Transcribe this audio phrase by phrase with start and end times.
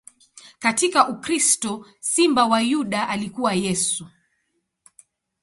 [0.59, 4.07] Katika ukristo, Simba wa Yuda alikuwa Yesu.